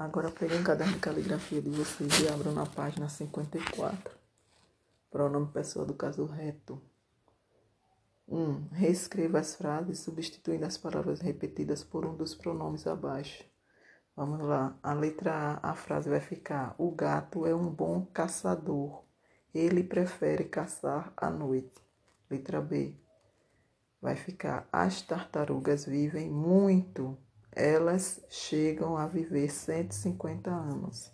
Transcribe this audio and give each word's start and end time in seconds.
Agora 0.00 0.30
peguem 0.30 0.60
um 0.60 0.64
caderno 0.64 0.94
de 0.94 0.98
caligrafia 0.98 1.60
de 1.60 1.68
vocês 1.68 2.20
e 2.20 2.28
abram 2.28 2.52
na 2.52 2.64
página 2.64 3.06
54. 3.06 4.18
Pronome 5.10 5.48
pessoa 5.48 5.84
do 5.84 5.92
caso 5.92 6.24
reto. 6.24 6.80
1. 8.26 8.34
Um, 8.34 8.68
reescreva 8.72 9.40
as 9.40 9.54
frases 9.54 9.98
substituindo 9.98 10.64
as 10.64 10.78
palavras 10.78 11.20
repetidas 11.20 11.84
por 11.84 12.06
um 12.06 12.16
dos 12.16 12.34
pronomes 12.34 12.86
abaixo. 12.86 13.44
Vamos 14.16 14.40
lá. 14.40 14.74
A 14.82 14.94
letra 14.94 15.60
A, 15.62 15.72
a 15.72 15.74
frase 15.74 16.08
vai 16.08 16.20
ficar: 16.20 16.74
O 16.78 16.90
gato 16.90 17.44
é 17.44 17.54
um 17.54 17.68
bom 17.68 18.06
caçador. 18.06 19.04
Ele 19.54 19.84
prefere 19.84 20.44
caçar 20.44 21.12
à 21.14 21.28
noite. 21.28 21.78
Letra 22.30 22.62
B. 22.62 22.94
Vai 24.00 24.16
ficar: 24.16 24.66
As 24.72 25.02
tartarugas 25.02 25.84
vivem 25.84 26.30
muito 26.30 27.18
elas 27.52 28.24
chegam 28.28 28.96
a 28.96 29.06
viver 29.06 29.50
150 29.50 30.50
anos. 30.50 31.12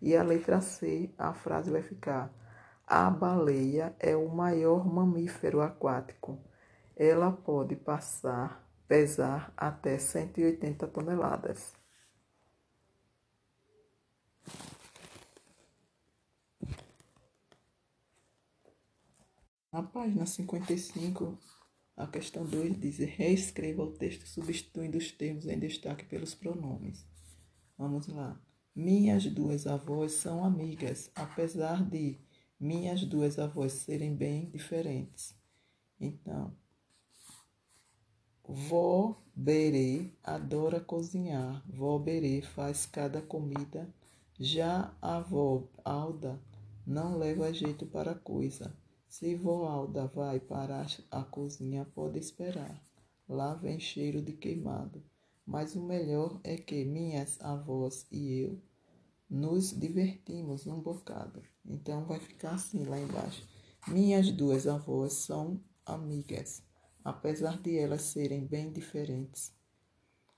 E 0.00 0.16
a 0.16 0.22
letra 0.22 0.60
C, 0.60 1.12
a 1.18 1.32
frase 1.32 1.70
vai 1.70 1.82
ficar: 1.82 2.32
A 2.86 3.08
baleia 3.10 3.94
é 3.98 4.16
o 4.16 4.28
maior 4.28 4.86
mamífero 4.86 5.60
aquático. 5.60 6.38
Ela 6.96 7.32
pode 7.32 7.76
passar, 7.76 8.68
pesar 8.86 9.52
até 9.56 9.98
180 9.98 10.86
toneladas. 10.88 11.74
Na 19.72 19.82
página 19.82 20.24
55, 20.24 21.36
a 21.96 22.06
questão 22.06 22.44
2 22.44 22.80
diz: 22.80 22.98
reescreva 22.98 23.82
o 23.82 23.92
texto 23.92 24.26
substituindo 24.26 24.98
os 24.98 25.12
termos 25.12 25.46
em 25.46 25.58
destaque 25.58 26.04
pelos 26.04 26.34
pronomes. 26.34 27.04
Vamos 27.78 28.06
lá. 28.08 28.40
Minhas 28.74 29.24
duas 29.26 29.66
avós 29.66 30.12
são 30.12 30.44
amigas, 30.44 31.10
apesar 31.14 31.84
de 31.88 32.18
minhas 32.58 33.04
duas 33.04 33.38
avós 33.38 33.72
serem 33.72 34.14
bem 34.14 34.46
diferentes. 34.50 35.34
Então, 36.00 36.52
vó 38.42 39.20
Berê 39.36 40.12
adora 40.22 40.80
cozinhar. 40.80 41.64
Vó 41.68 41.98
Berê 41.98 42.42
faz 42.42 42.86
cada 42.86 43.22
comida. 43.22 43.88
Já 44.38 44.92
a 45.00 45.16
avó 45.16 45.68
Alda 45.84 46.40
não 46.86 47.16
leva 47.16 47.52
jeito 47.52 47.86
para 47.86 48.14
coisa. 48.14 48.76
Se 49.16 49.36
Voalda 49.36 50.08
vai 50.08 50.40
para 50.40 50.84
a 51.08 51.22
cozinha, 51.22 51.84
pode 51.94 52.18
esperar. 52.18 52.84
Lá 53.28 53.54
vem 53.54 53.78
cheiro 53.78 54.20
de 54.20 54.32
queimado. 54.32 55.04
Mas 55.46 55.76
o 55.76 55.80
melhor 55.80 56.40
é 56.42 56.56
que 56.56 56.84
minhas 56.84 57.40
avós 57.40 58.08
e 58.10 58.40
eu 58.40 58.60
nos 59.30 59.70
divertimos 59.70 60.66
um 60.66 60.80
bocado. 60.80 61.40
Então 61.64 62.04
vai 62.04 62.18
ficar 62.18 62.54
assim 62.54 62.82
lá 62.86 62.98
embaixo. 62.98 63.48
Minhas 63.86 64.32
duas 64.32 64.66
avós 64.66 65.12
são 65.12 65.62
amigas, 65.86 66.60
apesar 67.04 67.62
de 67.62 67.78
elas 67.78 68.02
serem 68.02 68.44
bem 68.44 68.72
diferentes. 68.72 69.54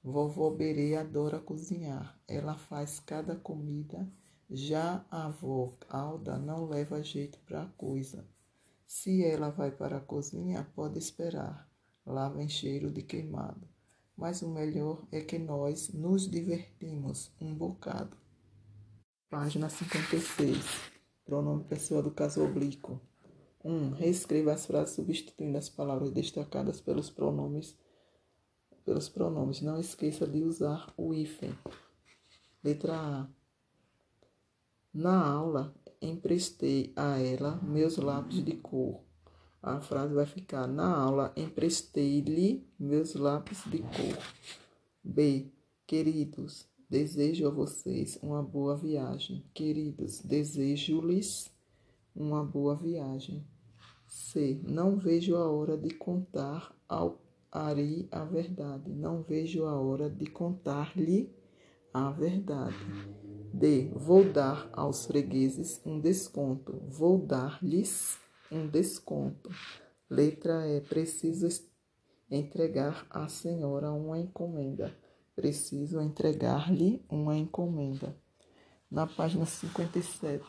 Vovó 0.05 0.51
Berê 0.51 0.97
adora 0.97 1.41
cozinhar. 1.41 2.21
Ela 2.29 2.59
faz 2.59 3.01
cada 3.01 3.37
comida. 3.37 4.07
Já 4.51 5.03
a 5.11 5.29
avó 5.29 5.79
Alda 5.89 6.37
não 6.37 6.67
leva 6.67 7.03
jeito 7.03 7.39
para 7.47 7.63
a 7.63 7.69
coisa. 7.69 8.23
Se 8.87 9.25
ela 9.25 9.51
vai 9.51 9.71
para 9.71 9.99
a 9.99 10.01
cozinha, 10.01 10.71
pode 10.75 10.99
esperar. 10.99 11.69
Lá 12.05 12.29
vem 12.29 12.49
cheiro 12.49 12.91
de 12.91 13.03
queimado. 13.03 13.69
Mas 14.17 14.43
o 14.43 14.49
melhor 14.49 15.05
é 15.11 15.21
que 15.21 15.39
nós 15.39 15.93
nos 15.93 16.31
divertimos 16.31 17.33
um 17.41 17.53
bocado. 17.53 18.17
Página 19.29 19.69
56. 19.69 20.65
Pronome 21.25 21.65
pessoa 21.65 22.01
do 22.01 22.13
caso 22.13 22.45
oblíquo. 22.45 23.01
1. 23.65 23.71
Um, 23.71 23.91
reescreva 23.91 24.53
as 24.53 24.65
frases 24.65 24.95
substituindo 24.95 25.59
as 25.59 25.69
palavras 25.69 26.13
destacadas 26.13 26.81
pelos 26.81 27.11
pronomes. 27.11 27.77
Pelos 28.85 29.09
pronomes. 29.09 29.61
Não 29.61 29.81
esqueça 29.81 30.27
de 30.27 30.45
usar 30.45 30.95
o 30.97 31.13
hífen. 31.13 31.53
Letra 32.63 32.95
A. 32.95 33.29
Na 34.95 35.27
aula, 35.27 35.75
emprestei 36.09 36.93
a 36.97 37.19
ela 37.19 37.61
meus 37.63 37.97
lápis 37.97 38.45
de 38.45 38.57
cor. 38.57 39.01
A 39.63 39.81
frase 39.81 40.15
vai 40.15 40.27
ficar: 40.27 40.67
Na 40.67 40.97
aula, 40.97 41.33
emprestei-lhe 41.37 42.67
meus 42.79 43.15
lápis 43.15 43.63
de 43.67 43.79
cor. 43.79 44.19
B. 45.03 45.51
Queridos, 45.87 46.69
desejo 46.89 47.47
a 47.47 47.51
vocês 47.51 48.19
uma 48.23 48.43
boa 48.43 48.77
viagem. 48.77 49.45
Queridos, 49.55 50.21
desejo-lhes 50.21 51.51
uma 52.15 52.45
boa 52.45 52.75
viagem. 52.75 53.47
C. 54.07 54.61
Não 54.65 54.97
vejo 54.97 55.37
a 55.37 55.51
hora 55.51 55.77
de 55.77 55.91
contar 55.95 56.75
ao 56.89 57.21
Ari 57.51 58.09
a 58.11 58.25
verdade. 58.25 58.91
Não 58.93 59.23
vejo 59.23 59.65
a 59.65 59.81
hora 59.81 60.11
de 60.11 60.27
contar-lhe 60.27 61.35
a 61.93 62.11
verdade. 62.11 62.77
D. 63.57 63.91
Vou 63.95 64.23
dar 64.23 64.69
aos 64.71 65.07
fregueses 65.07 65.81
um 65.83 65.99
desconto. 65.99 66.79
Vou 66.89 67.19
dar-lhes 67.19 68.19
um 68.53 68.69
desconto. 68.69 69.51
Letra 70.11 70.69
E. 70.69 70.83
Preciso 70.83 71.49
entregar 72.31 73.07
à 73.09 73.29
senhora 73.29 73.91
uma 73.93 74.19
encomenda. 74.19 74.95
Preciso 75.35 76.03
entregar-lhe 76.03 77.03
uma 77.09 77.35
encomenda. 77.35 78.15
Na 78.91 79.07
página 79.07 79.47
57, 79.47 80.45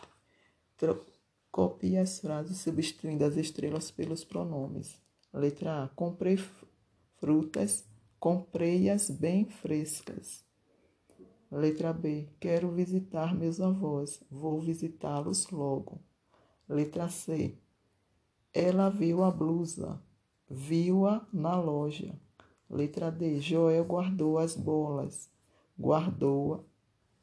copie 1.50 1.98
as 1.98 2.20
frases 2.20 2.58
substituindo 2.58 3.24
as 3.24 3.38
estrelas 3.38 3.90
pelos 3.90 4.26
pronomes. 4.26 5.02
Letra 5.34 5.86
A. 5.86 5.88
Comprei 5.90 6.38
frutas, 7.16 7.86
comprei-as 8.20 9.10
bem 9.10 9.46
frescas. 9.46 10.47
Letra 11.50 11.94
B. 11.94 12.28
Quero 12.42 12.70
visitar 12.72 13.34
meus 13.34 13.62
avós. 13.62 14.22
Vou 14.30 14.60
visitá-los 14.60 15.50
logo. 15.50 16.02
Letra 16.68 17.08
C. 17.08 17.58
Ela 18.54 18.90
viu 18.90 19.24
a 19.24 19.32
blusa. 19.32 20.02
Viu-a 20.50 21.26
na 21.32 21.56
loja. 21.56 22.14
Letra 22.70 23.10
D. 23.10 23.40
Joel 23.40 23.86
guardou 23.86 24.38
as 24.38 24.58
bolas. 24.58 25.30
Guardou, 25.80 26.66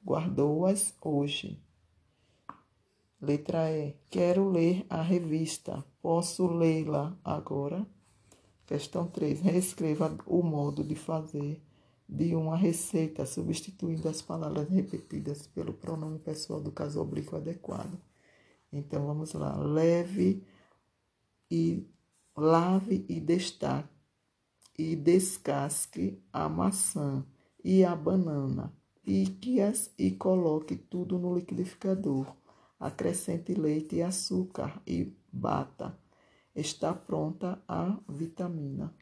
guardou-as 0.03 0.95
hoje. 1.03 1.63
Letra 3.21 3.71
E. 3.71 3.95
Quero 4.09 4.49
ler 4.49 4.87
a 4.89 5.03
revista. 5.03 5.85
Posso 6.01 6.47
lê-la 6.47 7.15
agora? 7.23 7.87
Questão 8.67 9.07
3. 9.07 9.43
Reescreva 9.43 10.17
o 10.27 10.43
modo 10.43 10.83
de 10.83 10.95
fazer 10.95 11.61
de 12.09 12.35
uma 12.35 12.57
receita, 12.57 13.25
substituindo 13.27 14.09
as 14.09 14.21
palavras 14.21 14.69
repetidas 14.69 15.47
pelo 15.47 15.73
pronome 15.73 16.19
pessoal 16.19 16.61
do 16.61 16.71
caso 16.71 17.01
oblíquo 17.01 17.37
adequado. 17.37 17.99
Então 18.73 19.07
vamos 19.07 19.33
lá. 19.33 19.57
Leve 19.57 20.45
e 21.51 21.87
lave 22.37 23.05
e 23.09 23.21
destaque 23.21 23.89
e 24.77 24.97
descasque 24.97 26.21
a 26.33 26.49
maçã 26.49 27.25
e 27.63 27.85
a 27.85 27.95
banana. 27.95 28.73
Pique-as 29.03 29.93
e 29.99 30.11
coloque 30.11 30.77
tudo 30.77 31.19
no 31.19 31.35
liquidificador. 31.37 32.35
Acrescente 32.81 33.55
leite 33.55 33.97
e 33.97 34.03
açúcar 34.03 34.83
e 34.87 35.15
bata. 35.33 35.97
Está 36.55 36.93
pronta 36.93 37.63
a 37.69 37.99
vitamina. 38.09 38.95